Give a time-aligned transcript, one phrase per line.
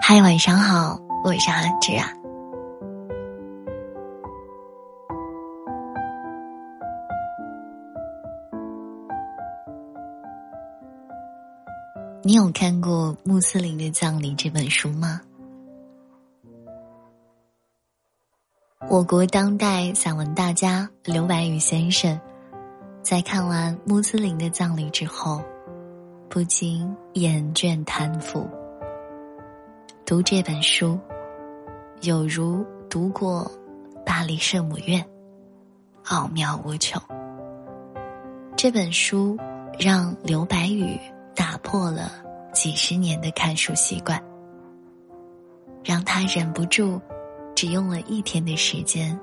[0.00, 2.08] 嗨，晚上好，我是阿志啊。
[12.22, 15.20] 你有看过《穆斯林的葬礼》这本书吗？
[18.88, 22.18] 我国当代散文大家刘白羽先生，
[23.02, 25.42] 在看完《穆斯林的葬礼》之后，
[26.28, 28.48] 不禁厌倦贪腐。
[30.12, 31.00] 读这本书，
[32.02, 33.50] 有如读过
[34.04, 35.02] 巴黎圣母院，
[36.04, 37.00] 奥妙无穷。
[38.54, 39.38] 这本书
[39.78, 41.00] 让刘白羽
[41.34, 42.12] 打破了
[42.52, 44.22] 几十年的看书习惯，
[45.82, 47.00] 让他忍不住。
[47.54, 49.18] 只用了一天的时间，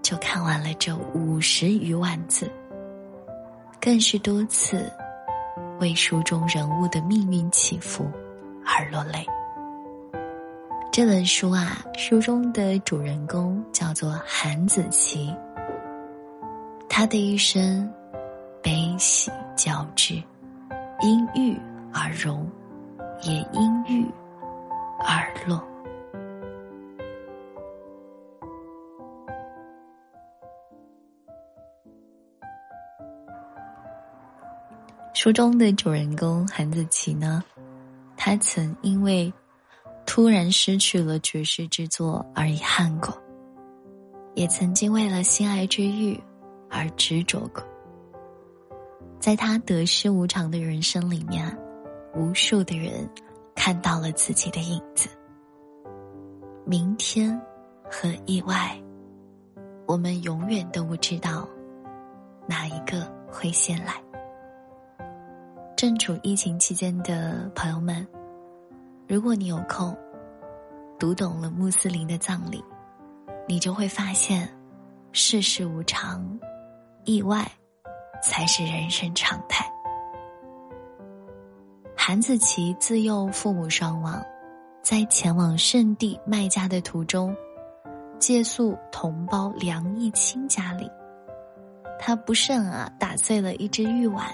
[0.00, 2.48] 就看完了这五十余万字，
[3.80, 4.92] 更是多次
[5.80, 8.08] 为书中人物的命运起伏
[8.64, 9.26] 而落泪。
[10.92, 15.32] 这本书啊，书中的主人公叫做韩子琪，
[16.88, 17.88] 他的一生
[18.60, 20.14] 悲喜交织，
[21.00, 21.56] 因郁
[21.92, 22.44] 而荣，
[23.22, 24.04] 也因郁
[24.98, 25.64] 而落。
[35.14, 37.44] 书中的主人公韩子琪呢，
[38.16, 39.32] 他曾因为
[40.12, 43.16] 突然失去了绝世之作而遗憾过，
[44.34, 46.20] 也曾经为了心爱之欲
[46.68, 47.62] 而执着过。
[49.20, 51.56] 在他得失无常的人生里面，
[52.12, 53.08] 无数的人
[53.54, 55.08] 看到了自己的影子。
[56.66, 57.40] 明天
[57.88, 58.76] 和意外，
[59.86, 61.48] 我们永远都不知道
[62.48, 63.94] 哪一个会先来。
[65.76, 68.04] 正处疫情期间的朋友们，
[69.10, 69.92] 如果你有空，
[70.96, 72.64] 读懂了穆斯林的葬礼，
[73.48, 74.48] 你就会发现，
[75.10, 76.24] 世事无常，
[77.02, 77.44] 意外，
[78.22, 79.68] 才是人生常态。
[81.96, 84.24] 韩子琪自幼父母双亡，
[84.80, 87.34] 在前往圣地麦加的途中，
[88.20, 90.88] 借宿同胞梁义清家里，
[91.98, 94.32] 他不慎啊打碎了一只玉碗。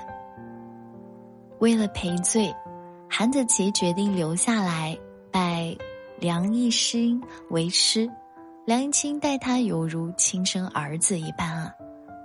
[1.60, 2.54] 为了赔罪，
[3.08, 4.96] 韩子琪决定留下来
[5.32, 5.76] 拜
[6.18, 8.08] 梁义兴为师。
[8.66, 11.72] 梁一清待他犹如亲生儿子一般啊，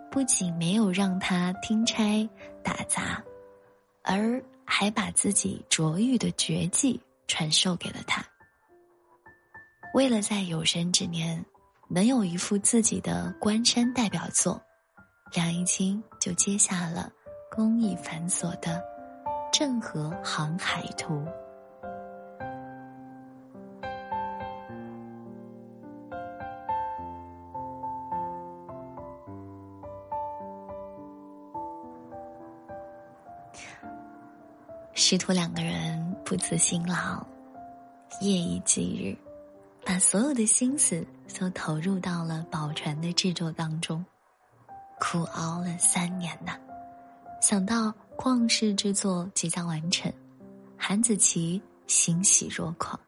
[0.10, 2.28] 不仅没有让他听差
[2.64, 3.24] 打杂，
[4.04, 8.26] 而还把自己卓越的绝技传授给了他。
[9.94, 11.46] 为了在有生之年
[11.88, 14.60] 能有一幅自己的关山代表作，
[15.34, 17.12] 梁一清就接下了
[17.52, 18.78] 工艺繁琐的。
[19.52, 21.14] 《郑和航海图》
[34.94, 37.22] 师徒两个人不辞辛劳，
[38.22, 39.18] 夜以继日，
[39.86, 41.06] 把所有的心思
[41.38, 44.06] 都投入到了宝船的制作当中，
[44.98, 46.58] 苦熬了三年呐。
[47.42, 50.14] 想到旷世之作即将完成，
[50.78, 53.00] 韩子琪欣喜若狂。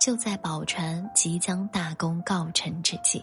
[0.00, 3.20] 就在宝船即将大功告成之际，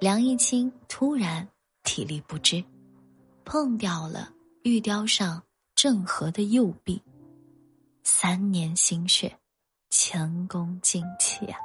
[0.00, 1.46] 梁一清突然
[1.82, 2.64] 体力不支，
[3.44, 4.32] 碰掉了
[4.62, 5.42] 玉雕上
[5.74, 7.02] 郑和的右臂。
[8.02, 9.36] 三年心血，
[9.90, 11.58] 前功尽弃啊！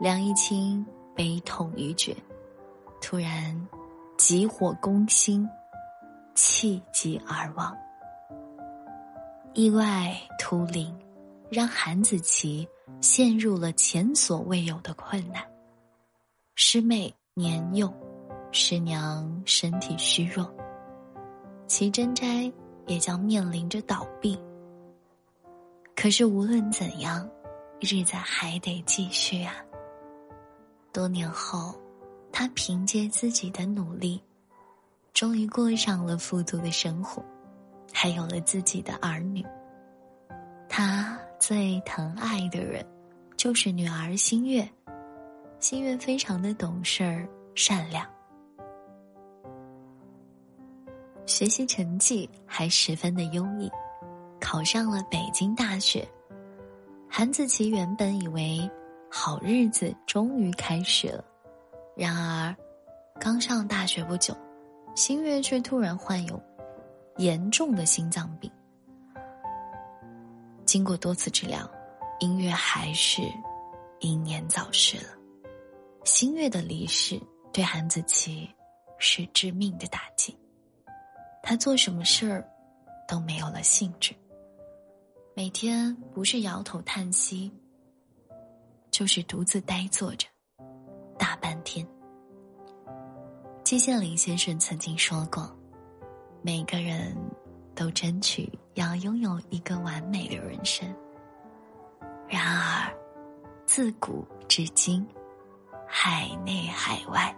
[0.00, 2.16] 梁一清悲痛欲绝，
[3.02, 3.68] 突然
[4.16, 5.46] 急火攻心。
[6.34, 7.76] 气急而亡，
[9.54, 10.94] 意外突临，
[11.50, 12.66] 让韩子琪
[13.00, 15.42] 陷入了前所未有的困难。
[16.54, 17.92] 师妹年幼，
[18.50, 20.50] 师娘身体虚弱，
[21.66, 22.50] 齐真斋
[22.86, 24.38] 也将面临着倒闭。
[25.94, 27.28] 可是无论怎样，
[27.80, 29.54] 日子还得继续啊。
[30.92, 31.74] 多年后，
[32.32, 34.22] 他凭借自己的努力。
[35.12, 37.22] 终于过上了富足的生活，
[37.92, 39.44] 还有了自己的儿女。
[40.68, 42.84] 他最疼爱的人，
[43.36, 44.66] 就是女儿新月。
[45.60, 48.04] 新月非常的懂事儿、善良，
[51.24, 53.70] 学习成绩还十分的优异，
[54.40, 56.08] 考上了北京大学。
[57.08, 58.68] 韩子琪原本以为
[59.08, 61.24] 好日子终于开始了，
[61.94, 62.56] 然而
[63.20, 64.34] 刚上大学不久。
[64.94, 66.40] 新月却突然患有
[67.16, 68.50] 严重的心脏病，
[70.66, 71.68] 经过多次治疗，
[72.20, 73.22] 音乐还是
[74.00, 75.14] 英年早逝了。
[76.04, 77.18] 新月的离世
[77.52, 78.48] 对韩子琪
[78.98, 80.36] 是致命的打击，
[81.42, 82.46] 他做什么事儿
[83.08, 84.14] 都没有了兴致，
[85.34, 87.50] 每天不是摇头叹息，
[88.90, 90.26] 就是独自呆坐着，
[91.18, 91.86] 大半天。
[93.72, 95.50] 季羡林先生曾经说过
[96.44, 97.16] ：“每个人
[97.74, 100.86] 都争取要拥有一个完美的人生。
[102.28, 102.92] 然而，
[103.64, 105.02] 自古至今，
[105.88, 107.34] 海内海外，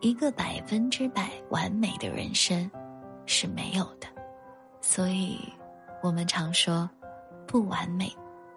[0.00, 2.68] 一个百分之百完美的人生
[3.24, 4.08] 是没有的。
[4.80, 5.38] 所以，
[6.02, 6.90] 我们常说，
[7.46, 8.12] 不完美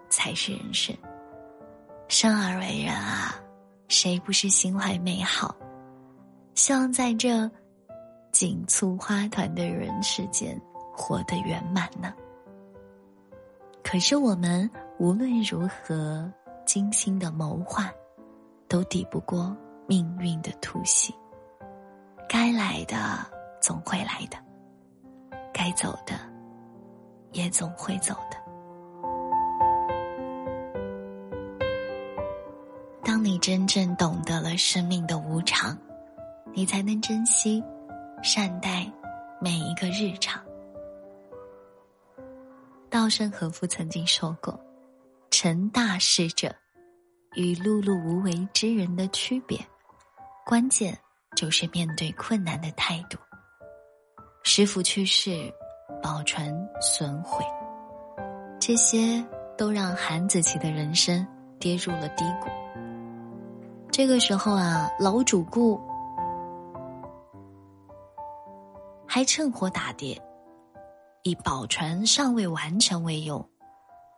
[0.08, 0.92] 才是人生。
[2.08, 3.40] 生而为人啊，
[3.86, 5.54] 谁不是心怀美好？”
[6.54, 7.50] 希望在这
[8.32, 10.58] 锦簇花团的人世间
[10.92, 12.14] 活得圆满呢。
[13.82, 14.68] 可是我们
[14.98, 16.32] 无论如何
[16.64, 17.92] 精心的谋划，
[18.68, 19.54] 都抵不过
[19.86, 21.14] 命运的突袭。
[22.28, 22.96] 该来的
[23.60, 24.38] 总会来的，
[25.52, 26.14] 该走的
[27.32, 28.38] 也总会走的。
[33.02, 35.76] 当你真正懂得了生命的无常。
[36.56, 37.60] 你才能珍惜、
[38.22, 38.88] 善待
[39.40, 40.40] 每一个日常。
[42.88, 44.58] 稻盛和夫曾经说过
[45.32, 46.54] ：“成大事者
[47.34, 49.58] 与碌碌无为之人的区别，
[50.46, 50.96] 关键
[51.34, 53.18] 就是面对困难的态度。”
[54.44, 55.52] 师傅去世，
[56.00, 57.44] 宝船损毁，
[58.60, 59.24] 这些
[59.58, 61.26] 都让韩子琪的人生
[61.58, 62.48] 跌入了低谷。
[63.90, 65.80] 这个时候啊，老主顾。
[69.14, 70.20] 还趁火打劫，
[71.22, 73.48] 以宝船尚未完成为由，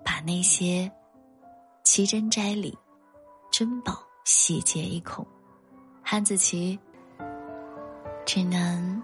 [0.03, 0.91] 把那些
[1.85, 2.75] 奇珍斋里、
[3.53, 5.23] 珍宝洗劫一空。
[6.03, 6.81] 汉子琪
[8.25, 9.03] 只能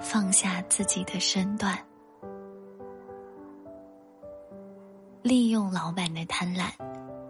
[0.00, 1.76] 放下自己的身段，
[5.22, 6.70] 利用老板的贪婪，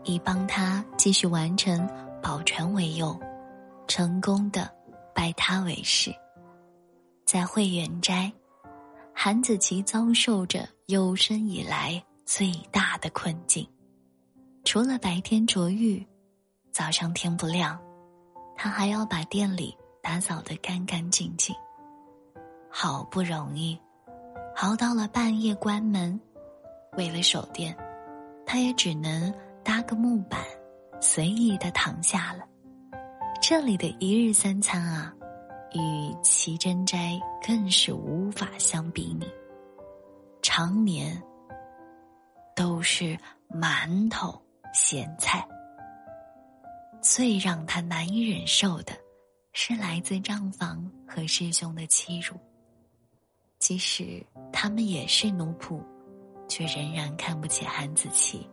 [0.05, 1.89] 以帮他继续完成
[2.23, 3.19] 宝船为由，
[3.89, 4.71] 成功的
[5.15, 6.15] 拜他为师。
[7.33, 8.31] 在慧远斋，
[9.15, 13.67] 韩子琪遭受着有生以来最大的困境。
[14.65, 16.07] 除了白天着浴，
[16.73, 17.81] 早上天不亮，
[18.55, 21.57] 他还要把店里打扫得干干净净。
[22.71, 23.81] 好不容易，
[24.57, 26.21] 熬到了半夜关门，
[26.99, 27.75] 为了守店，
[28.45, 29.33] 他也只能
[29.65, 30.39] 搭个木板，
[31.01, 32.45] 随意的躺下了。
[33.41, 35.15] 这里的一日三餐啊。
[35.75, 39.27] 与齐珍斋更是无法相比拟，
[40.43, 41.21] 常年
[42.55, 44.41] 都是馒头
[44.75, 45.47] 咸菜。
[47.01, 48.93] 最让他难以忍受的，
[49.53, 52.37] 是来自账房和师兄的欺辱。
[53.59, 55.81] 即使他们也是奴仆，
[56.49, 58.47] 却仍然看不起韩子琪，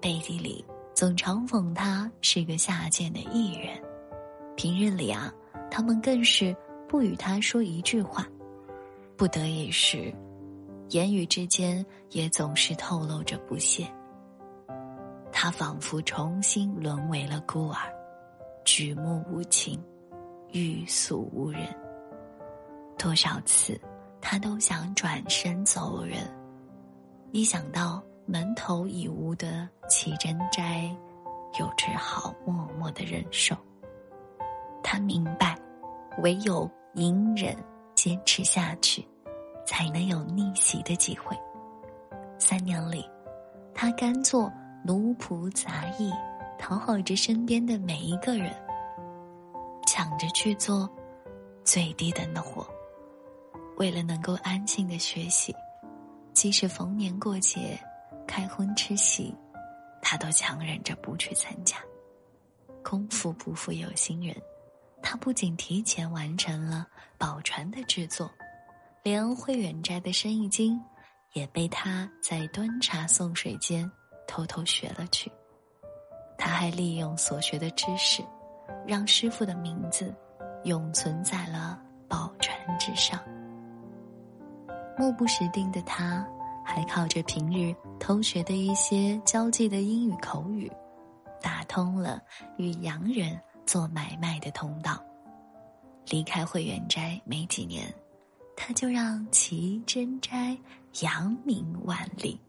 [0.00, 0.64] 背地里
[0.94, 3.87] 总嘲讽他是个下贱的艺人。
[4.58, 5.32] 平日里啊，
[5.70, 6.54] 他们更是
[6.88, 8.26] 不与他说一句话，
[9.16, 10.12] 不得已时，
[10.88, 13.86] 言语之间也总是透露着不屑。
[15.30, 17.78] 他仿佛重新沦为了孤儿，
[18.64, 19.80] 举目无亲，
[20.50, 21.62] 欲诉无人。
[22.98, 23.80] 多少次，
[24.20, 26.28] 他都想转身走人，
[27.30, 30.92] 一想到门头已无的齐珍斋，
[31.60, 33.56] 又只好默默的忍受。
[34.90, 35.54] 他明白，
[36.22, 37.54] 唯有隐忍
[37.94, 39.06] 坚持下去，
[39.66, 41.36] 才能有逆袭的机会。
[42.38, 43.06] 三年里，
[43.74, 44.50] 他甘做
[44.82, 46.10] 奴仆杂役，
[46.58, 48.50] 讨好着身边的每一个人，
[49.86, 50.88] 抢着去做
[51.64, 52.66] 最低等的活。
[53.76, 55.54] 为了能够安静的学习，
[56.32, 57.78] 即使逢年过节、
[58.26, 59.34] 开荤吃席，
[60.00, 61.76] 他都强忍着不去参加。
[62.82, 64.34] 功夫不负有心人。
[65.02, 66.86] 他不仅提前完成了
[67.16, 68.30] 宝船的制作，
[69.02, 70.80] 连慧远斋的生意经
[71.32, 73.90] 也被他在端茶送水间
[74.26, 75.30] 偷偷学了去。
[76.36, 78.22] 他还利用所学的知识，
[78.86, 80.14] 让师傅的名字
[80.64, 83.20] 永存在了宝船之上。
[84.96, 86.26] 目不识丁的他，
[86.64, 90.70] 还靠着平日偷学的一些交际的英语口语，
[91.40, 92.20] 打通了
[92.56, 93.40] 与洋人。
[93.68, 94.98] 做买卖的通道，
[96.06, 97.94] 离开慧远斋没几年，
[98.56, 100.56] 他就让齐真斋
[101.02, 102.40] 扬名万里，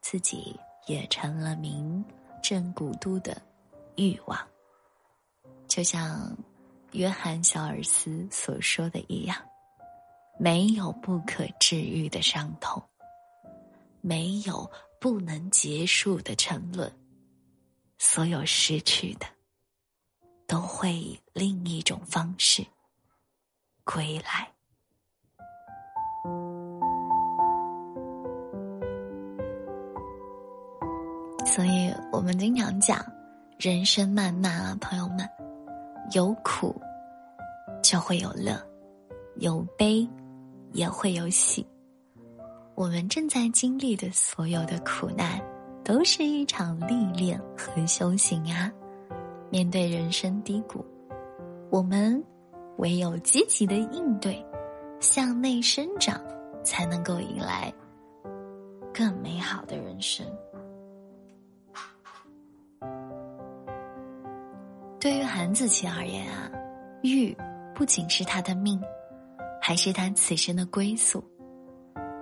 [0.00, 2.02] 自己也成了名
[2.42, 3.36] 震古都的
[3.96, 4.38] 欲望。
[5.68, 6.34] 就像
[6.92, 9.36] 约翰·肖尔斯所说的一样，
[10.38, 12.82] 没有不可治愈的伤痛，
[14.00, 16.90] 没有不能结束的沉沦，
[17.98, 19.26] 所有失去的，
[20.52, 22.62] 都会以另一种方式
[23.84, 24.46] 归来。
[31.46, 33.02] 所以我们经常讲，
[33.58, 35.26] 人生漫漫啊，朋友们，
[36.10, 36.78] 有苦
[37.82, 38.54] 就会有乐，
[39.36, 40.06] 有悲
[40.72, 41.66] 也会有喜。
[42.74, 45.40] 我们正在经历的所有的苦难，
[45.82, 48.70] 都是一场历练和修行啊。
[49.52, 50.82] 面对人生低谷，
[51.70, 52.24] 我们
[52.78, 54.42] 唯有积极的应对，
[54.98, 56.18] 向内生长，
[56.64, 57.70] 才能够迎来
[58.94, 60.24] 更美好的人生。
[64.98, 66.50] 对于韩子琪而言啊，
[67.02, 67.36] 玉
[67.74, 68.80] 不仅是他的命，
[69.60, 71.22] 还是他此生的归宿。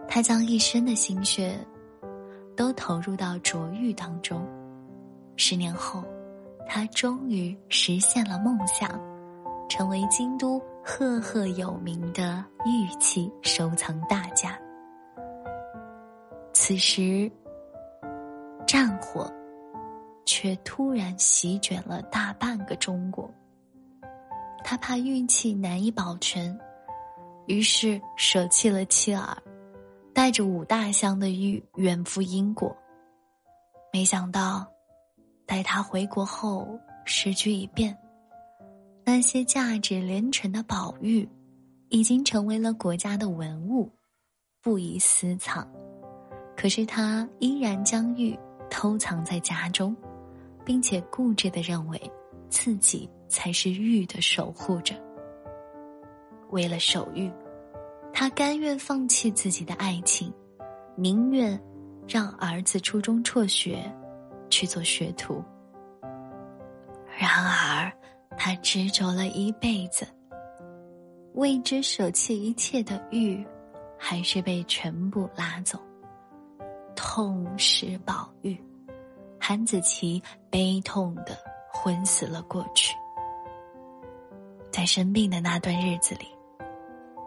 [0.09, 1.57] 他将一生的心血
[2.57, 4.45] 都投入到琢玉当中。
[5.37, 6.03] 十年后，
[6.73, 8.89] 他终于实现了梦想，
[9.69, 14.57] 成为京都赫赫有名的玉器收藏大家。
[16.53, 17.29] 此时，
[18.69, 19.29] 战火。
[20.27, 23.29] 却突然席卷了大半个中国。
[24.63, 26.57] 他怕玉器难以保全，
[27.47, 29.37] 于是舍弃了妻儿，
[30.15, 32.75] 带着五大箱的玉远赴英国。
[33.93, 34.65] 没想到，
[35.51, 37.99] 待他回国后，时局已变，
[39.05, 41.29] 那些价值连城的宝玉，
[41.89, 43.91] 已经成为了国家的文物，
[44.63, 45.69] 不宜私藏。
[46.57, 48.39] 可是他依然将玉
[48.71, 49.97] 偷藏在家中。
[50.63, 52.01] 并且固执的认为，
[52.49, 54.95] 自己才是玉的守护者。
[56.51, 57.29] 为了守玉，
[58.13, 60.33] 他甘愿放弃自己的爱情，
[60.97, 61.61] 宁愿
[62.07, 63.83] 让儿子初中辍学，
[64.51, 65.43] 去做学徒。
[67.19, 67.91] 然而，
[68.37, 70.07] 他执着了一辈子，
[71.35, 73.47] 为之舍弃一切的玉，
[73.99, 75.79] 还是被全部拉走，
[76.95, 78.59] 痛失宝玉。
[79.39, 81.37] 韩子琪悲痛的
[81.73, 82.95] 昏死了过去。
[84.71, 86.27] 在生病的那段日子里，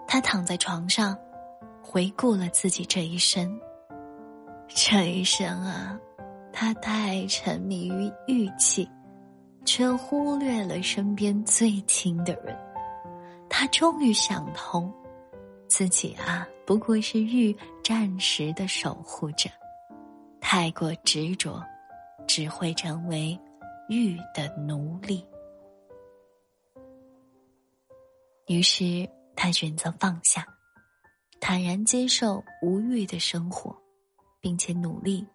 [0.07, 1.17] 他躺在床上，
[1.83, 3.59] 回顾了自己这一生。
[4.67, 5.99] 这一生啊，
[6.53, 8.87] 他太沉迷于玉器，
[9.65, 12.57] 却忽略了身边最亲的人。
[13.49, 14.93] 他终于想通，
[15.67, 19.49] 自己啊，不过是玉暂时的守护者，
[20.39, 21.61] 太过执着。
[22.25, 23.37] 只会成为
[23.89, 25.23] 玉的奴隶。
[28.47, 30.47] 于是他选择放下，
[31.41, 33.75] 坦然接受无欲的生活，
[34.39, 35.27] 并且努力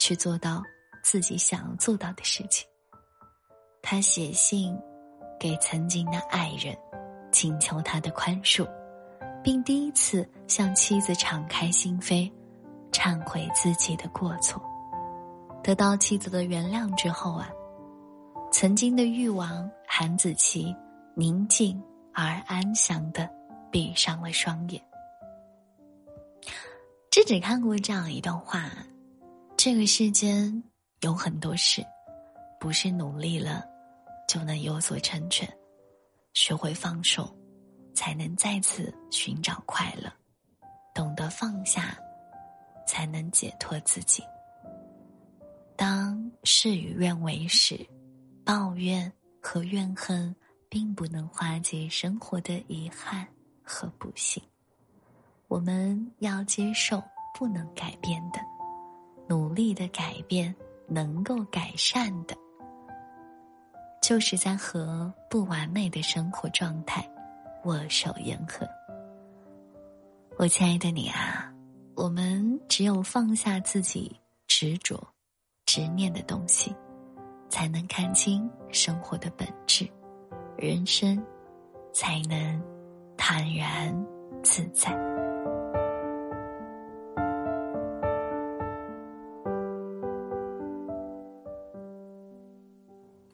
[0.00, 0.60] 去做到
[1.04, 2.66] 自己想要做到的事情。
[3.80, 4.76] 他写信
[5.38, 6.76] 给曾经的爱人，
[7.30, 8.68] 请求他的宽恕，
[9.44, 12.30] 并第一次向妻子敞开心扉，
[12.90, 14.60] 忏悔自己的过错。
[15.62, 17.50] 得到妻子的原谅之后啊，
[18.50, 20.74] 曾经的欲王韩子琪
[21.14, 21.82] 宁静
[22.14, 23.28] 而安详的
[23.70, 24.82] 闭上了双眼。
[27.10, 28.70] 这只看过这样一段话：
[29.62, 30.64] 这个世间
[31.02, 31.84] 有很多事，
[32.58, 33.62] 不是努力了
[34.26, 35.46] 就能有所成全，
[36.32, 37.30] 学会放手，
[37.92, 40.10] 才能再次寻找快乐；
[40.94, 41.94] 懂得放下，
[42.86, 44.22] 才能解脱自己。
[45.76, 47.86] 当事与愿违时，
[48.46, 49.12] 抱怨
[49.42, 50.34] 和怨恨
[50.70, 53.28] 并不能化解生活的遗憾
[53.62, 54.42] 和不幸。
[55.48, 57.02] 我们要接受
[57.38, 58.40] 不能改变的，
[59.30, 60.52] 努力的改变
[60.88, 62.36] 能够改善的，
[64.02, 67.08] 就是在和不完美的生活状态
[67.62, 68.66] 握手言和。
[70.36, 71.54] 我亲爱的你啊，
[71.94, 74.18] 我们只有放下自己
[74.48, 75.00] 执着。
[75.64, 76.74] 执念的东西，
[77.48, 79.88] 才能看清生活的本质，
[80.58, 81.24] 人生
[81.92, 82.60] 才能
[83.16, 83.94] 坦然
[84.42, 85.09] 自在。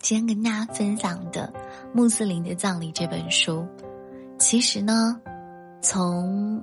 [0.09, 1.53] 今天跟大家分享的
[1.93, 3.67] 《穆斯林的葬礼》这本书，
[4.39, 5.21] 其实呢，
[5.83, 6.63] 从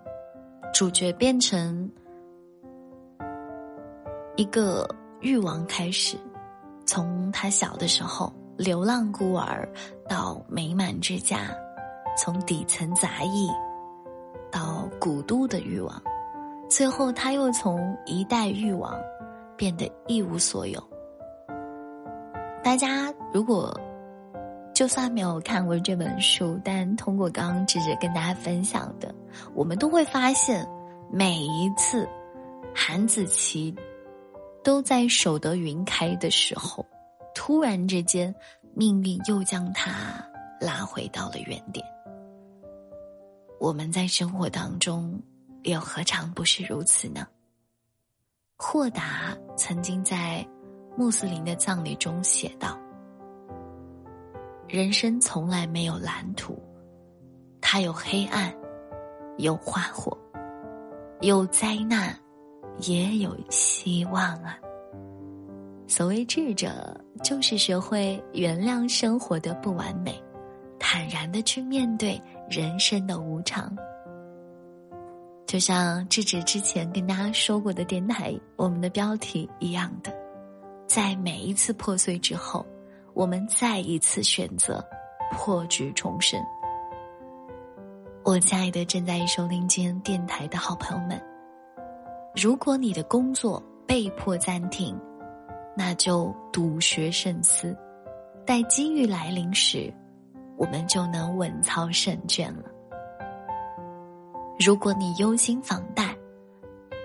[0.74, 1.92] 主角变成
[4.38, 4.88] 一个。
[5.20, 6.18] 欲望开始，
[6.86, 9.68] 从他小的时候流浪孤儿
[10.08, 11.54] 到美满之家，
[12.18, 13.50] 从底层杂役
[14.52, 16.02] 到古都的欲望，
[16.70, 18.98] 最后他又从一代欲望
[19.58, 20.82] 变得一无所有。
[22.64, 23.78] 大家如果
[24.74, 29.14] 就算没有看过这本书，但通过刚刚智智跟大家分享的，
[29.54, 30.66] 我们都会发现，
[31.12, 32.08] 每一次
[32.74, 33.76] 韩子琪
[34.64, 36.86] 都在守得云开的时候，
[37.36, 38.34] 突然之间，
[38.74, 40.26] 命运又将他
[40.60, 41.86] 拉回到了原点。
[43.60, 45.22] 我们在生活当中，
[45.64, 47.28] 又何尝不是如此呢？
[48.58, 50.44] 霍达曾经在。
[50.96, 52.78] 穆斯林的葬礼中写道
[54.70, 56.62] ：“人生从来没有蓝图，
[57.60, 58.54] 它有黑暗，
[59.38, 60.16] 有花火，
[61.22, 62.16] 有灾难，
[62.80, 64.58] 也有希望啊。
[65.88, 70.24] 所谓智者，就是学会原谅生活的不完美，
[70.80, 73.76] 坦然的去面对人生的无常。
[75.48, 80.14] 就像智者之前跟大家说过的电台，我们的标题一样的。”
[80.86, 82.66] 在每一次破碎之后，
[83.14, 84.84] 我们再一次选择
[85.32, 86.40] 破局重生。
[88.24, 91.22] 我亲爱的正在收听间电台的好朋友们，
[92.36, 94.98] 如果你的工作被迫暂停，
[95.76, 97.76] 那就笃学慎思，
[98.46, 99.94] 待机遇来临时，
[100.58, 102.64] 我们就能稳操胜券了。
[104.60, 106.16] 如果你忧心房贷，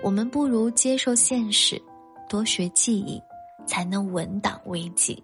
[0.03, 1.81] 我们不如接受现实，
[2.29, 3.21] 多学技艺。
[3.69, 5.23] 才能稳挡危机。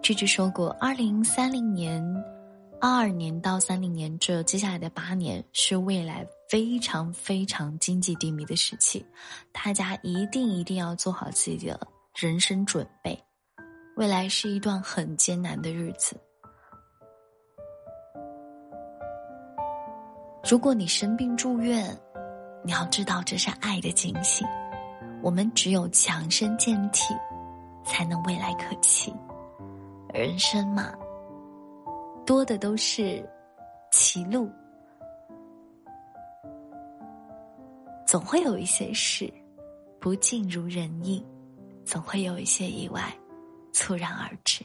[0.00, 2.02] 句句说过，二零三零年、
[2.80, 9.04] 二二年到三零年这接下来的八年是未来非常非常经济低迷的时期，
[9.52, 11.78] 大家一定一定要做好自己的
[12.14, 13.22] 人生准备。
[13.96, 16.18] 未来是一段很艰难的日子。
[20.48, 21.94] 如果你生病住院，
[22.64, 24.42] 你要知道这是爱的惊喜。
[25.20, 27.12] 我们只有强身健体。
[27.88, 29.12] 才能未来可期。
[30.12, 30.92] 人生嘛，
[32.26, 33.26] 多的都是
[33.90, 34.50] 歧路，
[38.06, 39.32] 总会有一些事
[39.98, 41.26] 不尽如人意，
[41.84, 43.02] 总会有一些意外
[43.72, 44.64] 猝然而至。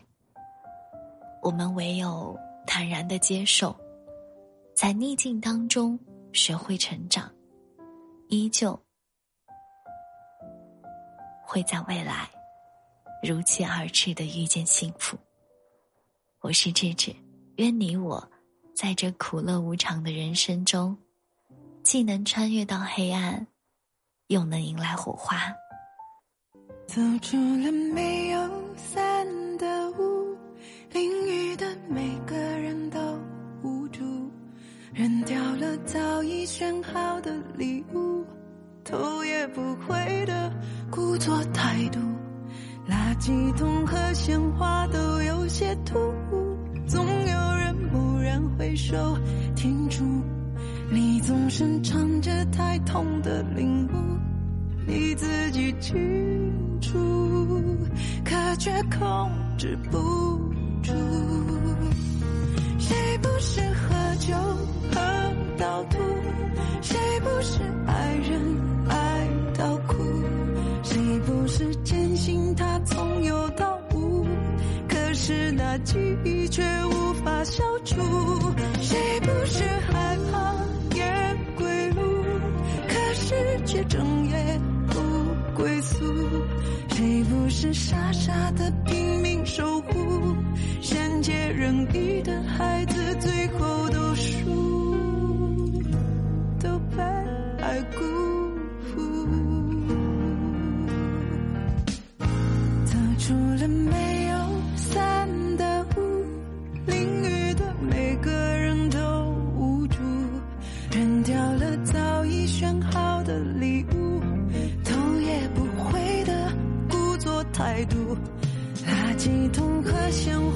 [1.41, 3.75] 我们唯有坦然的接受，
[4.75, 5.97] 在逆境当中
[6.33, 7.31] 学会成长，
[8.27, 8.77] 依旧
[11.41, 12.29] 会在未来。
[13.23, 15.17] 如期而至的遇见幸福。
[16.41, 17.15] 我是智智，
[17.55, 18.29] 愿你我
[18.75, 20.97] 在这苦乐无常的人生中，
[21.83, 23.47] 既能穿越到黑暗，
[24.27, 25.37] 又能迎来火花。
[26.85, 30.37] 走出了没有伞的屋，
[30.91, 32.99] 淋雨的每个人都
[33.63, 34.03] 无助，
[34.93, 38.25] 扔掉了早已选好的礼物，
[38.83, 40.51] 头也不回的
[40.91, 42.01] 故作态度。
[42.89, 45.97] 垃圾桶和鲜花都有些突
[46.31, 49.17] 兀，总有人蓦然回首，
[49.55, 50.03] 停住。
[50.91, 54.19] 你总是唱着太痛的领悟，
[54.85, 56.97] 你自己清楚，
[58.25, 58.69] 可却
[58.99, 59.97] 控制不
[60.83, 60.91] 住。
[62.77, 64.35] 谁不是喝酒
[64.91, 65.01] 喝
[65.57, 65.97] 到吐？
[66.81, 68.39] 谁不是爱人
[75.25, 77.95] 是那记忆却无法消除。
[78.81, 80.53] 谁不是害怕
[80.97, 82.01] 夜归路？
[82.89, 84.59] 可是却整夜
[84.89, 84.99] 不
[85.55, 86.03] 归宿。
[86.89, 90.35] 谁不是傻傻的拼命守护？
[90.81, 93.82] 善解人意的孩子，最后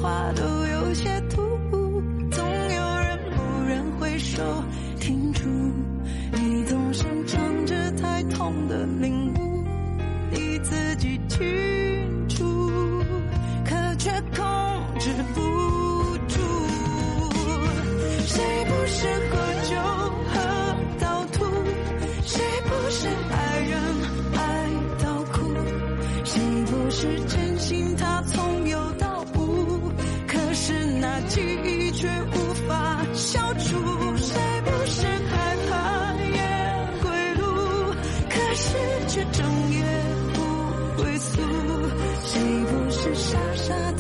[0.02, 4.44] 话都有些突兀，总有人蓦然回首，
[5.00, 5.42] 停住。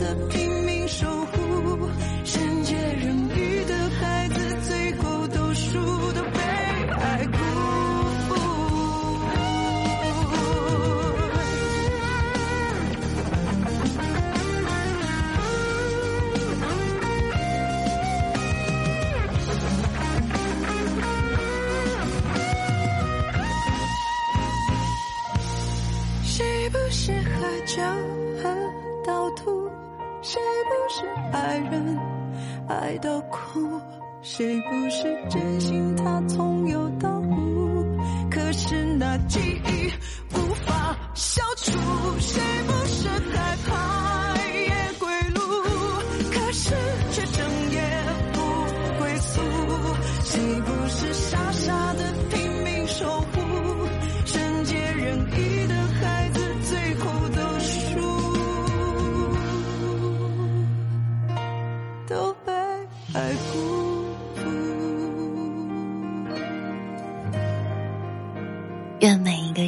[0.07, 0.46] 的拼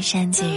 [0.10, 0.49] 山间。